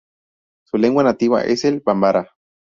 Su 0.65 0.77
lengua 0.79 1.03
nativa 1.03 1.43
es 1.43 1.63
el 1.63 1.79
Bambara. 1.81 2.31